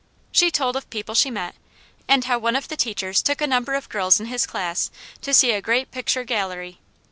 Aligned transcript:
She 0.31 0.49
told 0.49 0.75
of 0.75 0.89
people 0.89 1.13
she 1.13 1.29
met, 1.29 1.53
and 2.07 2.25
how 2.25 2.39
one 2.39 2.55
of 2.55 2.69
the 2.69 2.75
teachers 2.75 3.21
took 3.21 3.39
a 3.39 3.45
number 3.45 3.75
of 3.75 3.87
girls 3.87 4.19
in 4.19 4.25
his 4.25 4.47
class 4.47 4.89
to 5.21 5.31
see 5.31 5.51
a 5.51 5.61
great 5.61 5.91
picture 5.91 6.23
gallery. 6.23 6.79